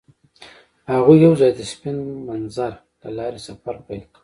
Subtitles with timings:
[0.91, 1.97] هغوی یوځای د سپین
[2.27, 4.17] منظر له لارې سفر پیل کړ.